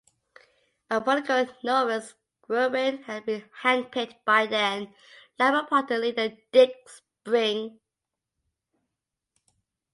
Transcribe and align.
A 0.89 0.99
political 0.99 1.45
novice, 1.63 2.15
Guerin 2.49 3.03
had 3.03 3.23
been 3.27 3.47
hand-picked 3.61 4.25
by 4.25 4.47
then 4.47 4.91
Labour 5.37 5.67
Party 5.69 5.95
leader 5.95 6.35
Dick 6.51 6.73
Spring. 6.89 7.79